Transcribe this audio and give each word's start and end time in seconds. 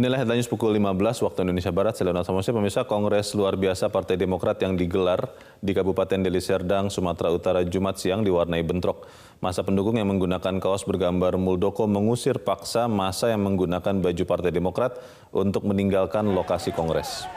Inilah 0.00 0.24
headline 0.24 0.40
news 0.40 0.48
pukul 0.48 0.72
15 0.72 0.96
waktu 1.28 1.44
Indonesia 1.44 1.68
Barat. 1.68 1.92
Saya 1.92 2.08
Leonard 2.08 2.24
Samusia, 2.24 2.56
pemirsa 2.56 2.88
Kongres 2.88 3.36
luar 3.36 3.52
biasa 3.60 3.92
Partai 3.92 4.16
Demokrat 4.16 4.56
yang 4.64 4.72
digelar 4.72 5.28
di 5.60 5.76
Kabupaten 5.76 6.24
Deli 6.24 6.40
Serdang, 6.40 6.88
Sumatera 6.88 7.28
Utara 7.28 7.60
Jumat 7.68 8.00
siang 8.00 8.24
diwarnai 8.24 8.64
bentrok. 8.64 9.04
Masa 9.44 9.60
pendukung 9.60 10.00
yang 10.00 10.08
menggunakan 10.08 10.56
kaos 10.56 10.88
bergambar 10.88 11.36
Muldoko 11.36 11.84
mengusir 11.84 12.40
paksa 12.40 12.88
masa 12.88 13.28
yang 13.28 13.44
menggunakan 13.44 14.00
baju 14.00 14.24
Partai 14.24 14.48
Demokrat 14.48 14.96
untuk 15.36 15.68
meninggalkan 15.68 16.32
lokasi 16.32 16.72
Kongres. 16.72 17.28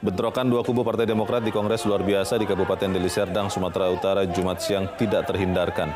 Bentrokan 0.00 0.48
dua 0.48 0.64
kubu 0.64 0.88
Partai 0.88 1.04
Demokrat 1.04 1.44
di 1.44 1.52
Kongres 1.52 1.84
luar 1.84 2.00
biasa 2.00 2.40
di 2.40 2.48
Kabupaten 2.48 2.96
Deli 2.96 3.12
Serdang, 3.12 3.52
Sumatera 3.52 3.92
Utara 3.92 4.24
Jumat 4.24 4.64
siang 4.64 4.88
tidak 4.96 5.28
terhindarkan. 5.28 5.92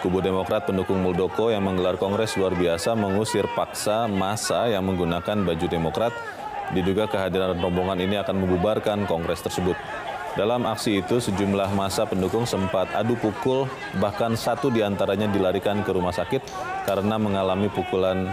Kubu 0.00 0.24
Demokrat 0.24 0.64
pendukung 0.64 1.04
Muldoko 1.04 1.52
yang 1.52 1.60
menggelar 1.60 2.00
kongres 2.00 2.32
luar 2.40 2.56
biasa 2.56 2.96
mengusir 2.96 3.44
paksa 3.52 4.08
masa 4.08 4.64
yang 4.72 4.80
menggunakan 4.88 5.44
baju 5.44 5.66
Demokrat. 5.68 6.16
Diduga 6.72 7.04
kehadiran 7.04 7.60
rombongan 7.60 8.00
ini 8.00 8.16
akan 8.16 8.40
membubarkan 8.40 9.04
kongres 9.04 9.44
tersebut. 9.44 9.76
Dalam 10.40 10.64
aksi 10.64 11.02
itu, 11.04 11.20
sejumlah 11.20 11.74
masa 11.76 12.08
pendukung 12.08 12.48
sempat 12.48 12.88
adu 12.96 13.18
pukul, 13.18 13.68
bahkan 14.00 14.38
satu 14.38 14.72
di 14.72 14.80
antaranya 14.80 15.28
dilarikan 15.28 15.84
ke 15.84 15.90
rumah 15.92 16.14
sakit 16.14 16.40
karena 16.88 17.20
mengalami 17.20 17.68
pukulan 17.68 18.32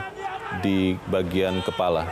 di 0.64 0.96
bagian 1.10 1.60
kepala. 1.66 2.08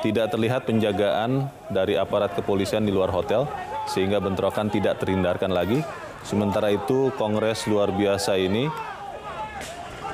Tidak 0.00 0.30
terlihat 0.30 0.64
penjagaan 0.64 1.50
dari 1.68 1.98
aparat 1.98 2.38
kepolisian 2.38 2.86
di 2.86 2.94
luar 2.94 3.10
hotel, 3.10 3.50
sehingga 3.90 4.22
bentrokan 4.22 4.70
tidak 4.70 5.02
terhindarkan 5.02 5.50
lagi. 5.50 5.82
Sementara 6.24 6.72
itu, 6.72 7.10
kongres 7.18 7.66
luar 7.68 7.90
biasa 7.92 8.38
ini 8.38 8.70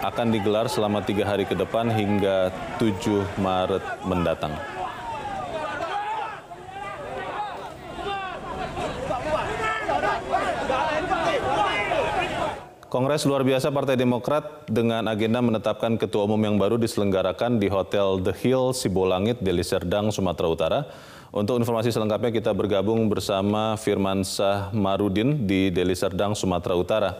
akan 0.03 0.35
digelar 0.35 0.67
selama 0.67 1.05
tiga 1.07 1.23
hari 1.23 1.47
ke 1.47 1.55
depan 1.55 1.87
hingga 1.87 2.51
7 2.83 3.39
Maret 3.39 3.85
mendatang. 4.03 4.59
Kongres 12.93 13.25
luar 13.25 13.41
biasa 13.41 13.73
Partai 13.73 13.97
Demokrat 13.97 14.69
dengan 14.69 15.09
agenda 15.09 15.41
menetapkan 15.41 15.97
ketua 15.97 16.29
umum 16.29 16.37
yang 16.45 16.61
baru 16.61 16.77
diselenggarakan 16.77 17.57
di 17.57 17.73
Hotel 17.73 18.21
The 18.21 18.37
Hill 18.37 18.77
Sibolangit, 18.77 19.41
Deli 19.41 19.65
Serdang, 19.65 20.13
Sumatera 20.13 20.49
Utara. 20.53 20.81
Untuk 21.33 21.57
informasi 21.57 21.89
selengkapnya 21.89 22.29
kita 22.29 22.53
bergabung 22.53 23.09
bersama 23.09 23.73
Firman 23.81 24.21
Sah 24.21 24.69
Marudin 24.69 25.49
di 25.49 25.73
Deli 25.73 25.97
Serdang, 25.97 26.37
Sumatera 26.37 26.77
Utara. 26.77 27.11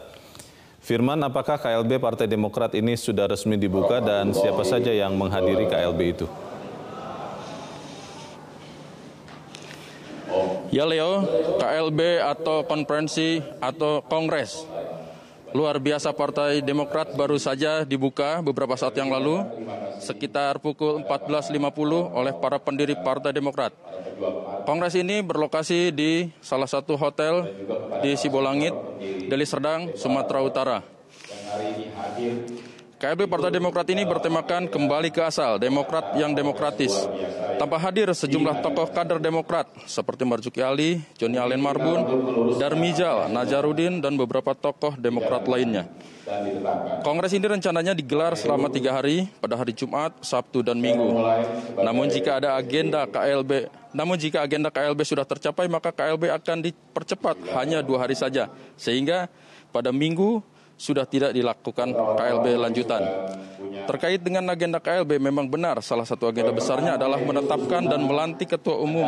Firman, 0.85 1.17
apakah 1.25 1.57
KLB 1.57 1.97
Partai 1.97 2.29
Demokrat 2.29 2.77
ini 2.77 2.93
sudah 2.93 3.25
resmi 3.25 3.57
dibuka 3.57 3.97
dan 4.05 4.29
siapa 4.29 4.61
saja 4.61 4.93
yang 4.93 5.17
menghadiri 5.17 5.65
KLB 5.65 5.99
itu? 6.13 6.29
Ya 10.69 10.85
Leo, 10.85 11.25
KLB 11.57 12.21
atau 12.21 12.61
konferensi 12.69 13.41
atau 13.57 14.05
kongres 14.05 14.69
luar 15.53 15.77
biasa 15.77 16.09
Partai 16.17 16.65
Demokrat 16.65 17.13
baru 17.13 17.37
saja 17.37 17.85
dibuka 17.85 18.41
beberapa 18.41 18.73
saat 18.73 18.97
yang 18.97 19.13
lalu 19.13 19.45
sekitar 20.01 20.57
pukul 20.57 21.05
14.50 21.05 21.53
oleh 22.09 22.33
para 22.41 22.57
pendiri 22.57 22.97
Partai 22.97 23.31
Demokrat. 23.31 23.71
Kongres 24.65 24.97
ini 24.97 25.21
berlokasi 25.21 25.93
di 25.93 26.33
salah 26.41 26.67
satu 26.67 26.97
hotel 26.97 27.45
di 28.01 28.17
Sibolangit, 28.17 28.73
Deli 29.29 29.45
Serdang, 29.45 29.93
Sumatera 29.93 30.41
Utara. 30.41 30.77
KLB 32.97 33.27
Partai 33.27 33.51
Demokrat 33.51 33.87
ini 33.91 34.07
bertemakan 34.07 34.71
kembali 34.71 35.11
ke 35.11 35.21
asal, 35.21 35.59
Demokrat 35.59 36.15
yang 36.17 36.33
demokratis. 36.33 36.95
Tanpa 37.63 37.79
hadir 37.79 38.11
sejumlah 38.11 38.59
tokoh 38.59 38.91
kader 38.91 39.23
Demokrat 39.23 39.71
seperti 39.87 40.27
Marzuki 40.27 40.59
Ali, 40.59 40.99
Joni 41.15 41.39
Allen 41.39 41.63
Marbun, 41.63 42.03
Darmijal, 42.59 43.31
Najarudin, 43.31 44.03
dan 44.03 44.19
beberapa 44.19 44.51
tokoh 44.51 44.99
Demokrat 44.99 45.47
lainnya. 45.47 45.87
Kongres 47.07 47.31
ini 47.31 47.47
rencananya 47.47 47.95
digelar 47.95 48.35
selama 48.35 48.67
tiga 48.67 48.91
hari 48.91 49.31
pada 49.39 49.55
hari 49.55 49.71
Jumat, 49.71 50.11
Sabtu, 50.19 50.59
dan 50.59 50.75
Minggu. 50.75 51.23
Namun 51.79 52.11
jika 52.11 52.43
ada 52.43 52.59
agenda 52.59 53.07
KLB, 53.07 53.71
namun 53.95 54.19
jika 54.19 54.43
agenda 54.43 54.67
KLB 54.67 54.99
sudah 55.07 55.23
tercapai 55.23 55.71
maka 55.71 55.95
KLB 55.95 56.35
akan 56.35 56.67
dipercepat 56.67 57.47
hanya 57.55 57.79
dua 57.79 58.03
hari 58.03 58.19
saja, 58.19 58.51
sehingga 58.75 59.31
pada 59.71 59.95
Minggu 59.95 60.43
sudah 60.77 61.05
tidak 61.07 61.31
dilakukan 61.31 61.93
KLB 61.93 62.45
lanjutan. 62.57 63.01
Terkait 63.83 64.21
dengan 64.21 64.47
agenda 64.51 64.79
KLB 64.79 65.19
memang 65.19 65.49
benar 65.49 65.79
salah 65.83 66.07
satu 66.07 66.31
agenda 66.31 66.55
besarnya 66.55 66.95
adalah 66.95 67.19
menetapkan 67.19 67.83
dan 67.83 68.01
melantik 68.03 68.55
ketua 68.55 68.79
umum 68.79 69.07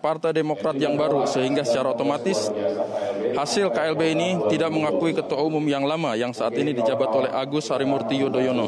Partai 0.00 0.32
Demokrat 0.32 0.80
yang 0.80 0.96
baru 0.96 1.28
sehingga 1.28 1.60
secara 1.60 1.92
otomatis 1.92 2.48
hasil 3.36 3.68
KLB 3.68 4.00
ini 4.16 4.28
tidak 4.48 4.72
mengakui 4.72 5.12
ketua 5.12 5.44
umum 5.44 5.60
yang 5.68 5.84
lama 5.84 6.16
yang 6.16 6.32
saat 6.32 6.56
ini 6.56 6.72
dijabat 6.72 7.10
oleh 7.12 7.30
Agus 7.30 7.68
Harimurti 7.68 8.16
Yudhoyono. 8.16 8.66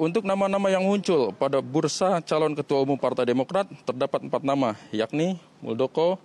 Untuk 0.00 0.24
nama-nama 0.24 0.72
yang 0.72 0.82
muncul 0.82 1.36
pada 1.36 1.60
bursa 1.60 2.24
calon 2.24 2.56
ketua 2.56 2.80
umum 2.80 2.96
Partai 2.96 3.28
Demokrat 3.28 3.68
terdapat 3.84 4.24
empat 4.24 4.40
nama, 4.40 4.72
yakni 4.88 5.36
Muldoko, 5.60 6.16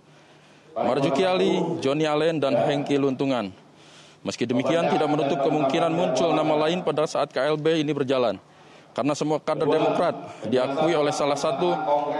Marjuki 0.72 1.28
Ali, 1.28 1.60
Joni 1.84 2.08
Allen, 2.08 2.40
dan 2.40 2.56
Hengki 2.56 2.96
Luntungan. 2.96 3.67
Meski 4.28 4.44
demikian, 4.44 4.92
tidak 4.92 5.08
menutup 5.08 5.40
kemungkinan 5.40 5.88
muncul 5.88 6.36
nama 6.36 6.68
lain 6.68 6.84
pada 6.84 7.08
saat 7.08 7.32
KLB 7.32 7.80
ini 7.80 7.96
berjalan. 7.96 8.36
Karena 8.92 9.14
semua 9.14 9.38
kader 9.38 9.70
Demokrat 9.70 10.16
diakui 10.50 10.92
oleh 10.98 11.14
salah 11.14 11.38
satu 11.38 11.70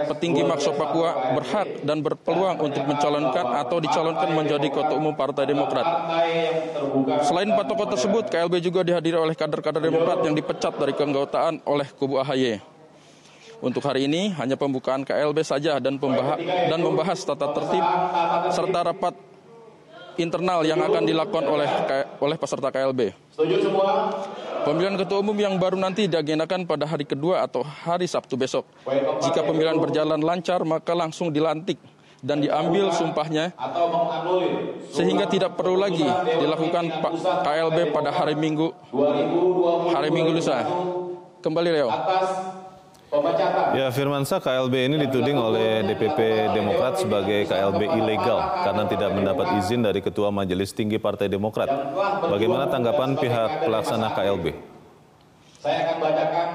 petinggi 0.08 0.46
Makso 0.46 0.72
Papua 0.78 1.34
berhak 1.34 1.82
dan 1.82 2.00
berpeluang 2.00 2.54
untuk 2.64 2.86
mencalonkan 2.86 3.60
atau 3.60 3.82
dicalonkan 3.82 4.30
menjadi 4.30 4.70
ketua 4.70 4.94
umum 4.94 5.12
Partai 5.12 5.44
Demokrat. 5.50 5.84
Selain 7.26 7.50
empat 7.50 7.66
tokoh 7.66 7.92
tersebut, 7.92 8.30
KLB 8.30 8.62
juga 8.62 8.86
dihadiri 8.86 9.18
oleh 9.18 9.34
kader-kader 9.34 9.82
Demokrat 9.82 10.22
yang 10.22 10.38
dipecat 10.38 10.78
dari 10.78 10.94
keanggotaan 10.94 11.66
oleh 11.66 11.90
kubu 11.98 12.22
AHY. 12.22 12.62
Untuk 13.58 13.82
hari 13.82 14.06
ini 14.06 14.30
hanya 14.38 14.54
pembukaan 14.54 15.02
KLB 15.02 15.42
saja 15.42 15.82
dan, 15.82 15.98
dan 15.98 16.78
membahas 16.78 17.18
tata 17.26 17.52
tertib 17.58 17.84
serta 18.54 18.86
rapat 18.86 19.27
internal 20.18 20.66
yang 20.66 20.82
akan 20.82 21.02
dilakukan 21.06 21.46
oleh 21.46 21.70
oleh 22.18 22.36
peserta 22.36 22.68
KLB. 22.68 23.14
Setuju 23.32 23.56
semua? 23.70 24.10
Pemilihan 24.66 24.98
ketua 24.98 25.22
umum 25.22 25.38
yang 25.38 25.56
baru 25.56 25.78
nanti 25.78 26.10
diagendakan 26.10 26.66
pada 26.66 26.84
hari 26.84 27.06
kedua 27.06 27.46
atau 27.46 27.62
hari 27.62 28.04
Sabtu 28.10 28.34
besok. 28.34 28.66
Jika 29.22 29.46
pemilihan 29.46 29.78
berjalan 29.78 30.20
lancar, 30.20 30.60
maka 30.66 30.92
langsung 30.92 31.30
dilantik 31.30 31.78
dan 32.18 32.42
diambil 32.42 32.90
sumpahnya 32.90 33.54
sehingga 34.90 35.30
tidak 35.30 35.54
perlu 35.54 35.78
lagi 35.78 36.02
dilakukan 36.42 36.90
KLB 37.46 37.94
pada 37.94 38.10
hari 38.10 38.34
Minggu 38.34 38.74
hari 39.94 40.10
Minggu 40.10 40.34
lusa. 40.34 40.66
Kembali 41.38 41.70
Leo. 41.70 41.88
Ya, 43.72 43.88
Firmansa 43.88 44.36
KLB 44.36 44.92
ini 44.92 44.96
dituding 45.08 45.40
oleh 45.40 45.80
DPP 45.80 46.52
Demokrat 46.52 47.00
sebagai 47.00 47.48
KLB 47.48 47.88
ilegal 47.96 48.36
karena 48.68 48.84
tidak 48.84 49.10
mendapat 49.16 49.46
izin 49.64 49.80
dari 49.80 50.04
Ketua 50.04 50.28
Majelis 50.28 50.76
Tinggi 50.76 51.00
Partai 51.00 51.32
Demokrat. 51.32 51.72
Bagaimana 52.28 52.68
tanggapan 52.68 53.16
pihak 53.16 53.64
pelaksana 53.64 54.12
KLB? 54.12 54.52
Saya 55.56 55.88
akan 55.88 55.96
bacakan 56.04 56.48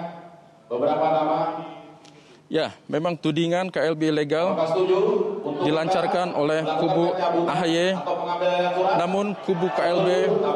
beberapa 0.69 1.05
nama. 1.09 1.37
Ya, 2.53 2.69
memang 2.85 3.17
tudingan 3.17 3.73
KLB 3.73 4.13
ilegal 4.13 4.53
dilancarkan 5.65 6.37
oleh 6.37 6.61
kubu 6.77 7.17
AHY, 7.49 7.97
namun 9.01 9.33
kubu 9.41 9.73
KLB 9.73 10.07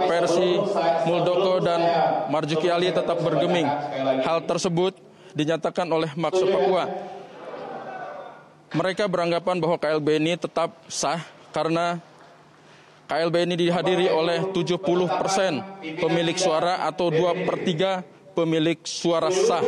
versi 0.06 0.62
Muldoko 1.10 1.57
dan 1.57 1.81
Marjuki 2.30 2.69
Ali 2.69 2.94
tetap 2.94 3.18
bergeming. 3.18 3.66
Hal 4.21 4.45
tersebut 4.45 5.06
dinyatakan 5.38 5.86
oleh 5.86 6.10
Makso 6.18 6.50
Papua. 6.50 6.89
Mereka 8.74 9.06
beranggapan 9.06 9.62
bahwa 9.62 9.78
KLB 9.78 10.18
ini 10.18 10.34
tetap 10.36 10.74
sah 10.89 11.22
karena 11.54 12.01
KLB 13.07 13.48
ini 13.48 13.56
dihadiri 13.56 14.12
oleh 14.12 14.44
70 14.51 14.75
persen 15.07 15.63
pemilik 15.80 16.36
suara 16.36 16.84
atau 16.89 17.07
2 17.07 17.48
per 17.48 17.56
3 17.63 18.36
pemilik 18.36 18.75
suara 18.84 19.31
sah. 19.31 19.63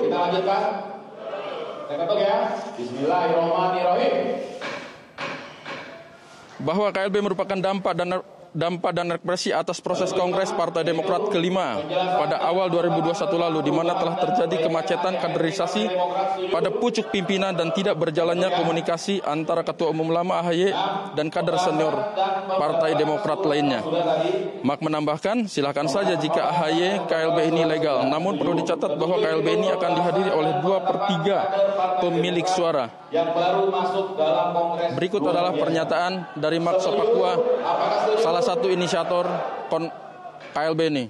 Bahwa 6.60 6.88
KLB 6.92 7.16
merupakan 7.24 7.56
dampak 7.56 7.94
dan 7.96 8.20
dampak 8.54 8.92
dan 8.98 9.14
represi 9.14 9.54
atas 9.54 9.78
proses 9.80 10.10
Kongres 10.10 10.50
Partai 10.54 10.82
Demokrat 10.82 11.30
kelima 11.30 11.78
pada 12.18 12.42
awal 12.42 12.74
2021 12.74 13.30
lalu 13.38 13.60
di 13.62 13.72
mana 13.74 13.94
telah 13.98 14.16
terjadi 14.18 14.66
kemacetan 14.66 15.22
kaderisasi 15.22 15.86
pada 16.50 16.74
pucuk 16.74 17.14
pimpinan 17.14 17.54
dan 17.54 17.70
tidak 17.74 17.98
berjalannya 18.02 18.50
komunikasi 18.58 19.22
antara 19.22 19.62
Ketua 19.62 19.94
Umum 19.94 20.10
Lama 20.10 20.42
AHY 20.42 20.74
dan 21.14 21.30
kader 21.30 21.58
senior 21.62 21.94
Partai 22.50 22.98
Demokrat 22.98 23.42
lainnya. 23.46 23.86
Mak 24.66 24.80
menambahkan, 24.82 25.46
silakan 25.46 25.88
saja 25.88 26.18
jika 26.18 26.50
AHY 26.50 27.06
KLB 27.06 27.38
ini 27.54 27.64
legal, 27.66 28.06
namun 28.10 28.36
perlu 28.36 28.58
dicatat 28.58 28.98
bahwa 28.98 29.22
KLB 29.22 29.48
ini 29.62 29.68
akan 29.72 29.92
dihadiri 29.94 30.32
oleh 30.34 30.54
dua 30.62 30.78
per 30.84 30.98
tiga 31.08 31.38
pemilik 32.02 32.48
suara. 32.50 32.90
Berikut 34.94 35.22
adalah 35.26 35.50
pernyataan 35.58 36.38
dari 36.38 36.62
Mak 36.62 36.78
Sopakua, 36.78 37.34
salah 38.22 38.44
inisiator 38.74 39.30
KLB 40.54 40.80
ini. 40.90 41.06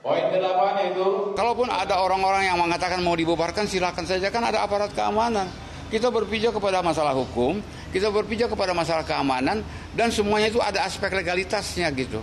Poin 0.00 0.32
kedelapan 0.32 0.96
itu. 0.96 1.36
Kalaupun 1.36 1.68
ada 1.68 2.00
orang-orang 2.00 2.48
yang 2.48 2.56
mengatakan 2.56 3.04
mau 3.04 3.12
dibubarkan, 3.12 3.68
silakan 3.68 4.08
saja 4.08 4.32
kan 4.32 4.40
ada 4.40 4.64
aparat 4.64 4.96
keamanan. 4.96 5.44
Kita 5.92 6.08
berpijak 6.08 6.56
kepada 6.56 6.80
masalah 6.80 7.12
hukum, 7.12 7.60
kita 7.92 8.08
berpijak 8.08 8.48
kepada 8.48 8.72
masalah 8.72 9.04
keamanan, 9.04 9.60
dan 9.92 10.08
semuanya 10.08 10.48
itu 10.48 10.62
ada 10.62 10.86
aspek 10.86 11.12
legalitasnya 11.12 11.90
gitu. 11.92 12.22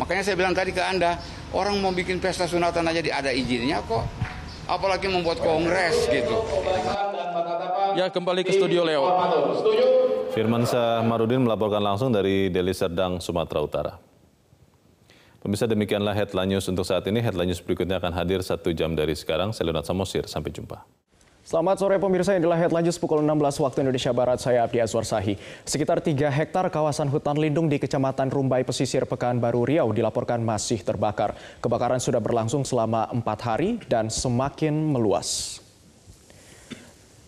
Makanya 0.00 0.24
saya 0.24 0.34
bilang 0.34 0.56
tadi 0.56 0.72
ke 0.72 0.80
Anda, 0.80 1.20
orang 1.52 1.76
mau 1.78 1.92
bikin 1.92 2.18
pesta 2.18 2.48
sunatan 2.48 2.88
aja 2.88 3.00
ada 3.12 3.30
izinnya 3.30 3.84
kok. 3.84 4.02
Apalagi 4.64 5.06
membuat 5.12 5.44
kongres 5.44 6.08
gitu. 6.08 6.36
Ya 7.94 8.08
kembali 8.08 8.42
ke 8.42 8.56
studio 8.56 8.82
Leo. 8.88 9.04
Firman 10.32 10.64
Marudin 11.04 11.44
melaporkan 11.44 11.84
langsung 11.84 12.08
dari 12.08 12.48
Deli 12.48 12.72
Serdang, 12.72 13.20
Sumatera 13.20 13.60
Utara. 13.60 13.92
Pemirsa 15.44 15.68
demikianlah 15.68 16.16
headline 16.16 16.56
news 16.56 16.64
untuk 16.72 16.88
saat 16.88 17.04
ini. 17.04 17.20
Headline 17.20 17.52
news 17.52 17.60
berikutnya 17.60 18.00
akan 18.00 18.16
hadir 18.16 18.40
satu 18.40 18.72
jam 18.72 18.96
dari 18.96 19.12
sekarang. 19.12 19.52
Saya 19.52 19.68
Leonard 19.68 19.84
Samosir, 19.84 20.24
sampai 20.24 20.48
jumpa. 20.48 20.88
Selamat 21.44 21.76
sore 21.84 22.00
pemirsa, 22.00 22.32
inilah 22.32 22.56
headline 22.56 22.88
news 22.88 22.96
pukul 22.96 23.20
16 23.20 23.60
waktu 23.60 23.84
Indonesia 23.84 24.08
Barat. 24.16 24.40
Saya 24.40 24.64
Abdi 24.64 24.80
Azwar 24.80 25.04
Sahi. 25.04 25.36
Sekitar 25.68 26.00
3 26.00 26.32
hektar 26.32 26.64
kawasan 26.72 27.12
hutan 27.12 27.36
lindung 27.36 27.68
di 27.68 27.76
Kecamatan 27.76 28.32
Rumbai 28.32 28.64
Pesisir 28.64 29.04
Pekanbaru 29.04 29.68
Riau 29.68 29.92
dilaporkan 29.92 30.40
masih 30.40 30.80
terbakar. 30.80 31.36
Kebakaran 31.60 32.00
sudah 32.00 32.24
berlangsung 32.24 32.64
selama 32.64 33.04
4 33.12 33.20
hari 33.44 33.76
dan 33.84 34.08
semakin 34.08 34.72
meluas. 34.72 35.61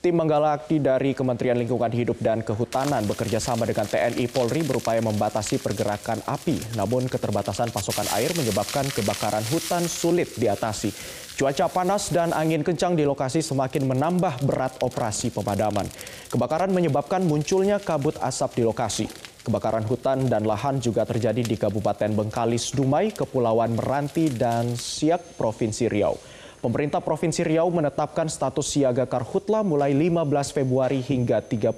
Tim 0.04 0.20
Manggalakti 0.20 0.84
dari 0.84 1.16
Kementerian 1.16 1.56
Lingkungan 1.56 1.88
Hidup 1.88 2.20
dan 2.20 2.44
Kehutanan 2.44 3.08
bekerja 3.08 3.40
sama 3.40 3.64
dengan 3.64 3.88
TNI 3.88 4.28
Polri 4.28 4.60
berupaya 4.60 5.00
membatasi 5.00 5.56
pergerakan 5.56 6.20
api. 6.28 6.76
Namun 6.76 7.08
keterbatasan 7.08 7.72
pasokan 7.72 8.04
air 8.12 8.28
menyebabkan 8.36 8.84
kebakaran 8.92 9.40
hutan 9.48 9.88
sulit 9.88 10.28
diatasi. 10.36 10.92
Cuaca 11.40 11.72
panas 11.72 12.12
dan 12.12 12.36
angin 12.36 12.60
kencang 12.60 13.00
di 13.00 13.08
lokasi 13.08 13.40
semakin 13.40 13.88
menambah 13.88 14.44
berat 14.44 14.76
operasi 14.84 15.32
pemadaman. 15.32 15.88
Kebakaran 16.28 16.68
menyebabkan 16.68 17.24
munculnya 17.24 17.80
kabut 17.80 18.20
asap 18.20 18.60
di 18.60 18.62
lokasi. 18.68 19.08
Kebakaran 19.40 19.88
hutan 19.88 20.28
dan 20.28 20.44
lahan 20.44 20.84
juga 20.84 21.08
terjadi 21.08 21.40
di 21.40 21.56
Kabupaten 21.56 22.12
Bengkalis, 22.12 22.76
Dumai, 22.76 23.08
Kepulauan 23.08 23.72
Meranti, 23.72 24.28
dan 24.28 24.76
Siak, 24.76 25.40
Provinsi 25.40 25.88
Riau. 25.88 26.33
Pemerintah 26.64 27.04
Provinsi 27.04 27.44
Riau 27.44 27.68
menetapkan 27.68 28.24
status 28.24 28.64
siaga 28.64 29.04
karhutla 29.04 29.60
mulai 29.60 29.92
15 29.92 30.24
Februari 30.56 31.04
hingga 31.04 31.44
31 31.44 31.76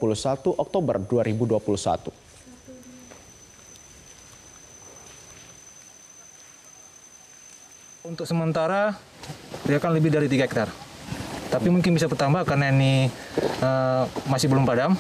Oktober 0.55 1.03
2021. 1.03 2.15
Untuk 8.07 8.31
sementara 8.31 8.95
dia 9.67 9.83
akan 9.83 9.91
lebih 9.91 10.15
dari 10.15 10.31
3 10.31 10.47
hektar. 10.47 10.71
Tapi 11.51 11.67
mungkin 11.67 11.91
bisa 11.99 12.07
bertambah 12.07 12.47
karena 12.47 12.71
ini 12.71 13.11
uh, 13.67 14.07
masih 14.31 14.47
belum 14.47 14.63
padam. 14.63 14.95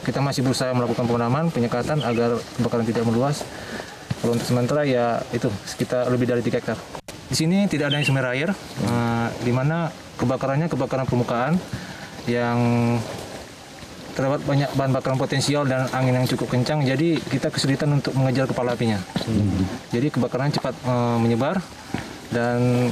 Kita 0.00 0.24
masih 0.24 0.48
berusaha 0.48 0.72
melakukan 0.72 1.04
pemadaman, 1.04 1.52
penyekatan 1.52 2.00
agar 2.00 2.40
kebakaran 2.56 2.88
tidak 2.88 3.04
meluas. 3.04 3.44
Kalau 4.24 4.32
untuk 4.32 4.48
sementara 4.48 4.88
ya 4.88 5.20
itu 5.36 5.52
sekitar 5.68 6.08
lebih 6.08 6.24
dari 6.24 6.40
3 6.40 6.56
hektar. 6.56 7.04
Di 7.26 7.34
sini 7.34 7.66
tidak 7.66 7.90
ada 7.90 8.02
sumber 8.06 8.30
air, 8.30 8.54
uh, 8.86 9.28
di 9.42 9.50
mana 9.50 9.90
kebakarannya 10.14 10.70
kebakaran 10.70 11.06
permukaan 11.10 11.54
yang 12.30 12.58
terdapat 14.16 14.40
banyak 14.48 14.70
bahan 14.72 14.92
bakaran 14.96 15.18
potensial 15.20 15.68
dan 15.68 15.84
angin 15.92 16.16
yang 16.16 16.24
cukup 16.24 16.48
kencang, 16.48 16.80
jadi 16.88 17.20
kita 17.20 17.52
kesulitan 17.52 18.00
untuk 18.00 18.16
mengejar 18.16 18.48
kepala 18.48 18.72
apinya. 18.72 18.96
Hmm. 19.28 19.68
Jadi 19.92 20.08
kebakaran 20.08 20.48
cepat 20.48 20.72
uh, 20.88 21.20
menyebar 21.20 21.60
dan 22.32 22.88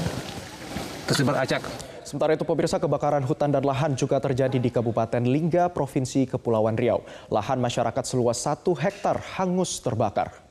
tersebar 1.08 1.40
acak. 1.40 1.64
Sementara 2.04 2.36
itu 2.36 2.44
pemirsa 2.44 2.76
kebakaran 2.76 3.24
hutan 3.24 3.48
dan 3.48 3.64
lahan 3.64 3.96
juga 3.96 4.20
terjadi 4.20 4.60
di 4.60 4.68
Kabupaten 4.68 5.24
Lingga, 5.24 5.72
Provinsi 5.72 6.28
Kepulauan 6.28 6.76
Riau. 6.76 7.00
Lahan 7.32 7.56
masyarakat 7.56 8.04
seluas 8.04 8.44
satu 8.44 8.76
hektar 8.76 9.16
hangus 9.40 9.80
terbakar. 9.80 10.43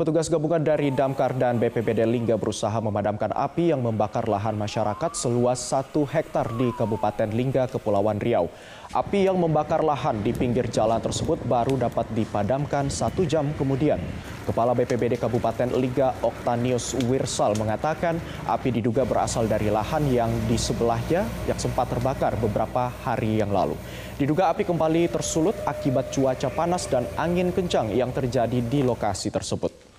Petugas 0.00 0.32
gabungan 0.32 0.64
dari 0.64 0.88
Damkar 0.88 1.36
dan 1.36 1.60
BPBD 1.60 2.08
Lingga 2.08 2.40
berusaha 2.40 2.72
memadamkan 2.80 3.36
api 3.36 3.68
yang 3.68 3.84
membakar 3.84 4.24
lahan 4.32 4.56
masyarakat 4.56 5.12
seluas 5.12 5.60
satu 5.60 6.08
hektar 6.08 6.48
di 6.56 6.72
Kabupaten 6.72 7.28
Lingga, 7.28 7.68
Kepulauan 7.68 8.16
Riau. 8.16 8.48
Api 8.96 9.28
yang 9.28 9.36
membakar 9.36 9.84
lahan 9.84 10.24
di 10.24 10.32
pinggir 10.32 10.72
jalan 10.72 11.04
tersebut 11.04 11.44
baru 11.44 11.76
dapat 11.76 12.08
dipadamkan 12.16 12.88
satu 12.88 13.28
jam 13.28 13.52
kemudian. 13.60 14.00
Kepala 14.48 14.72
BPBD 14.72 15.20
Kabupaten 15.20 15.68
Lingga 15.76 16.16
Oktanius 16.24 16.96
Wirsal 17.04 17.60
mengatakan 17.60 18.16
api 18.48 18.80
diduga 18.80 19.04
berasal 19.04 19.52
dari 19.52 19.68
lahan 19.68 20.08
yang 20.08 20.32
di 20.48 20.56
sebelahnya 20.56 21.28
yang 21.44 21.60
sempat 21.60 21.92
terbakar 21.92 22.40
beberapa 22.40 22.88
hari 23.04 23.36
yang 23.36 23.52
lalu. 23.52 23.76
Diduga 24.16 24.48
api 24.48 24.64
kembali 24.64 25.12
tersulut 25.12 25.60
akibat 25.68 26.08
cuaca 26.08 26.48
panas 26.48 26.88
dan 26.88 27.04
angin 27.20 27.52
kencang 27.52 27.92
yang 27.92 28.08
terjadi 28.16 28.64
di 28.64 28.80
lokasi 28.80 29.28
tersebut. 29.28 29.89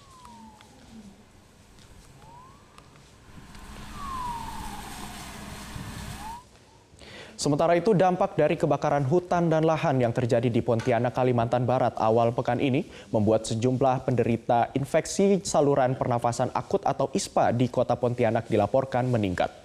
Sementara 7.41 7.73
itu 7.73 7.97
dampak 7.97 8.37
dari 8.37 8.53
kebakaran 8.53 9.01
hutan 9.01 9.49
dan 9.49 9.65
lahan 9.65 9.97
yang 9.97 10.13
terjadi 10.13 10.45
di 10.45 10.61
Pontianak, 10.61 11.17
Kalimantan 11.17 11.65
Barat 11.65 11.97
awal 11.97 12.29
pekan 12.37 12.61
ini 12.61 12.85
membuat 13.09 13.49
sejumlah 13.49 14.05
penderita 14.05 14.69
infeksi 14.77 15.41
saluran 15.41 15.97
pernafasan 15.97 16.53
akut 16.53 16.85
atau 16.85 17.09
ISPA 17.09 17.49
di 17.49 17.65
kota 17.65 17.97
Pontianak 17.97 18.45
dilaporkan 18.45 19.09
meningkat. 19.09 19.60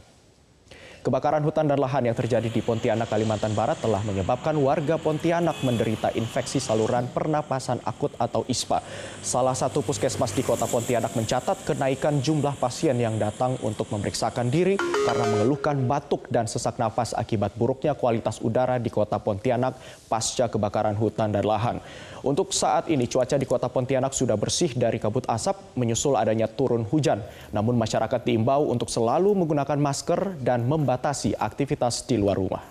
Kebakaran 1.06 1.46
hutan 1.46 1.70
dan 1.70 1.78
lahan 1.78 2.02
yang 2.02 2.18
terjadi 2.18 2.50
di 2.50 2.58
Pontianak, 2.58 3.06
Kalimantan 3.06 3.54
Barat 3.54 3.78
telah 3.78 4.02
menyebabkan 4.02 4.58
warga 4.58 4.98
Pontianak 4.98 5.62
menderita 5.62 6.10
infeksi 6.18 6.58
saluran 6.58 7.06
pernapasan 7.06 7.78
akut 7.86 8.10
atau 8.18 8.42
ISPA. 8.50 8.82
Salah 9.22 9.54
satu 9.54 9.86
puskesmas 9.86 10.34
di 10.34 10.42
kota 10.42 10.66
Pontianak 10.66 11.14
mencatat 11.14 11.62
kenaikan 11.62 12.18
jumlah 12.18 12.58
pasien 12.58 12.98
yang 12.98 13.22
datang 13.22 13.54
untuk 13.62 13.86
memeriksakan 13.94 14.50
diri 14.50 14.75
karena 15.06 15.30
mengeluhkan 15.30 15.78
batuk 15.86 16.26
dan 16.26 16.50
sesak 16.50 16.75
nafas 16.75 17.14
akibat 17.14 17.54
buruknya 17.54 17.94
kualitas 17.94 18.42
udara 18.42 18.82
di 18.82 18.90
kota 18.90 19.22
Pontianak 19.22 19.78
pasca 20.10 20.50
kebakaran 20.50 20.98
hutan 20.98 21.30
dan 21.30 21.46
lahan. 21.46 21.78
Untuk 22.26 22.50
saat 22.50 22.90
ini 22.90 23.06
cuaca 23.06 23.38
di 23.38 23.46
kota 23.46 23.70
Pontianak 23.70 24.10
sudah 24.10 24.34
bersih 24.34 24.75
dari 24.75 24.98
kabut 24.98 25.22
asap 25.30 25.78
menyusul 25.78 26.18
adanya 26.18 26.50
turun 26.50 26.82
hujan. 26.82 27.22
Namun 27.54 27.78
masyarakat 27.78 28.26
diimbau 28.26 28.66
untuk 28.75 28.90
selalu 28.90 29.38
menggunakan 29.38 29.78
masker 29.78 30.42
dan 30.42 30.66
membatasi 30.66 30.95
aktivitas 31.36 32.04
di 32.08 32.16
luar 32.16 32.36
rumah. 32.36 32.64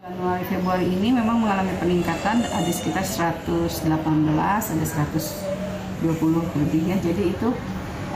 Januari 0.00 0.44
Februari 0.48 0.86
ini 0.88 1.12
memang 1.12 1.44
mengalami 1.44 1.76
peningkatan 1.76 2.40
ada 2.44 2.72
sekitar 2.72 3.04
118 3.04 3.84
ada 3.84 4.86
120 4.86 6.60
lebih 6.60 6.82
ya 6.88 6.96
jadi 7.00 7.22
itu 7.36 7.48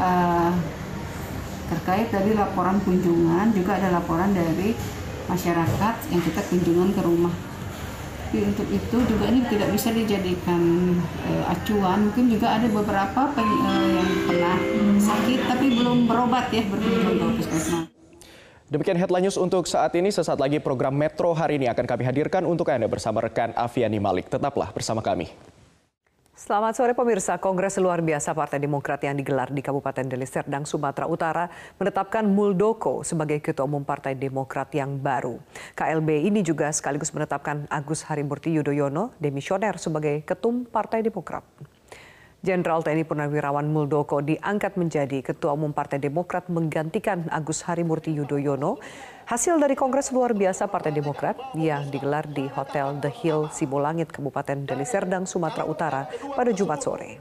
uh, 0.00 0.52
terkait 1.70 2.08
dari 2.12 2.36
laporan 2.36 2.80
kunjungan 2.84 3.52
juga 3.56 3.76
ada 3.80 4.00
laporan 4.00 4.32
dari 4.32 4.76
masyarakat 5.28 5.94
yang 6.12 6.20
kita 6.20 6.40
kunjungan 6.52 6.92
ke 6.92 7.00
rumah. 7.00 7.32
Tapi 8.34 8.50
untuk 8.50 8.66
itu 8.66 8.98
juga 9.06 9.30
ini 9.30 9.46
tidak 9.46 9.70
bisa 9.70 9.94
dijadikan 9.94 10.58
uh, 11.22 11.54
acuan. 11.54 12.10
Mungkin 12.10 12.34
juga 12.34 12.58
ada 12.58 12.66
beberapa 12.66 13.30
pen, 13.30 13.46
uh, 13.46 13.86
yang 13.94 14.10
pernah 14.26 14.58
sakit 14.98 15.40
tapi 15.46 15.66
belum 15.70 16.10
berobat 16.10 16.50
ya 16.50 16.66
berkunjung 16.66 17.14
ke 17.14 17.26
puskesmas. 17.38 17.86
Demikian 18.66 18.98
headline 18.98 19.30
news 19.30 19.38
untuk 19.38 19.70
saat 19.70 19.94
ini. 19.94 20.10
Sesaat 20.10 20.42
lagi 20.42 20.58
program 20.58 20.98
Metro 20.98 21.30
hari 21.30 21.62
ini 21.62 21.70
akan 21.70 21.86
kami 21.86 22.02
hadirkan 22.02 22.42
untuk 22.42 22.74
Anda 22.74 22.90
bersama 22.90 23.22
rekan 23.22 23.54
Aviani 23.54 24.02
Malik. 24.02 24.26
Tetaplah 24.26 24.74
bersama 24.74 24.98
kami. 24.98 25.30
Selamat 26.34 26.74
sore 26.74 26.98
pemirsa, 26.98 27.38
Kongres 27.38 27.78
luar 27.78 28.02
biasa 28.02 28.34
Partai 28.34 28.58
Demokrat 28.58 28.98
yang 29.06 29.14
digelar 29.14 29.54
di 29.54 29.62
Kabupaten 29.62 30.02
Deli 30.02 30.26
Serdang, 30.26 30.66
Sumatera 30.66 31.06
Utara 31.06 31.46
menetapkan 31.78 32.26
Muldoko 32.26 33.06
sebagai 33.06 33.38
Ketua 33.38 33.70
Umum 33.70 33.86
Partai 33.86 34.18
Demokrat 34.18 34.66
yang 34.74 34.98
baru. 34.98 35.38
KLB 35.78 36.26
ini 36.26 36.42
juga 36.42 36.74
sekaligus 36.74 37.14
menetapkan 37.14 37.70
Agus 37.70 38.02
Harimurti 38.10 38.50
Yudhoyono, 38.50 39.14
demisioner 39.22 39.78
sebagai 39.78 40.26
Ketum 40.26 40.66
Partai 40.66 41.06
Demokrat. 41.06 41.46
Jenderal 42.44 42.84
TNI 42.84 43.08
Purnawirawan 43.08 43.72
Muldoko 43.72 44.20
diangkat 44.20 44.76
menjadi 44.76 45.24
Ketua 45.24 45.56
Umum 45.56 45.72
Partai 45.72 45.96
Demokrat 45.96 46.52
menggantikan 46.52 47.24
Agus 47.32 47.64
Harimurti 47.64 48.12
Yudhoyono. 48.12 48.76
Hasil 49.24 49.56
dari 49.56 49.72
Kongres 49.72 50.12
luar 50.12 50.36
biasa 50.36 50.68
Partai 50.68 50.92
Demokrat 50.92 51.40
yang 51.56 51.88
digelar 51.88 52.28
di 52.28 52.44
Hotel 52.52 53.00
The 53.00 53.08
Hill 53.08 53.48
Sibolangit, 53.48 54.12
Kabupaten 54.12 54.68
Deli 54.68 54.84
Serdang, 54.84 55.24
Sumatera 55.24 55.64
Utara 55.64 56.04
pada 56.36 56.52
Jumat 56.52 56.84
sore. 56.84 57.16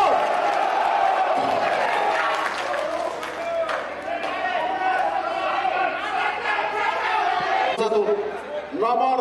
satu 7.82 8.06
nomor 8.78 9.20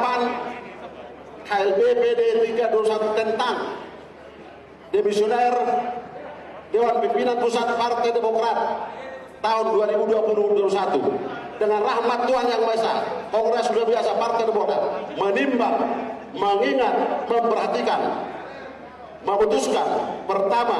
8 0.00 1.44
KLB 1.44 1.80
PD 2.00 2.20
321 2.56 3.20
tentang 3.20 3.56
demisioner 4.96 5.54
Dewan 6.72 6.96
Pimpinan 7.04 7.36
Pusat 7.42 7.76
Partai 7.76 8.10
Demokrat 8.16 8.58
tahun 9.44 9.66
2020-2021 9.76 11.60
dengan 11.60 11.80
rahmat 11.84 12.18
Tuhan 12.24 12.46
Yang 12.48 12.62
Maha 12.64 12.76
Esa 12.76 12.94
Kongres 13.28 13.68
luar 13.76 13.86
biasa 13.92 14.10
Partai 14.16 14.44
Demokrat 14.48 14.80
menimbang, 15.20 15.76
mengingat, 16.32 16.94
memperhatikan 17.28 18.00
memutuskan 19.20 19.86
pertama 20.24 20.78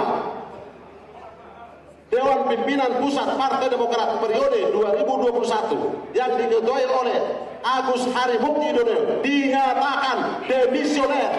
Dewan 2.10 2.42
Pimpinan 2.50 2.98
Pusat 2.98 3.38
Partai 3.38 3.70
Demokrat 3.70 4.18
periode 4.18 4.66
2021 4.74 6.10
yang 6.10 6.34
diketuai 6.34 6.84
oleh 6.90 7.18
Agus 7.62 8.02
Harimurti 8.10 8.74
Yudhoyono 8.74 9.22
dinyatakan 9.22 10.42
demisioner. 10.50 11.30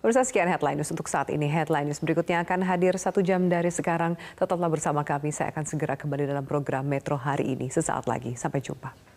Pemirsa 0.00 0.24
sekian 0.24 0.48
headline 0.48 0.80
news 0.80 0.88
untuk 0.88 1.12
saat 1.12 1.28
ini. 1.28 1.44
Headline 1.44 1.92
news 1.92 2.00
berikutnya 2.00 2.40
akan 2.40 2.64
hadir 2.64 2.96
satu 2.96 3.20
jam 3.20 3.52
dari 3.52 3.68
sekarang. 3.68 4.16
Tetaplah 4.40 4.72
bersama 4.72 5.04
kami. 5.04 5.28
Saya 5.28 5.52
akan 5.52 5.68
segera 5.68 5.92
kembali 5.92 6.24
dalam 6.24 6.48
program 6.48 6.88
Metro 6.88 7.20
hari 7.20 7.52
ini. 7.52 7.68
Sesaat 7.68 8.08
lagi. 8.08 8.32
Sampai 8.32 8.64
jumpa. 8.64 9.07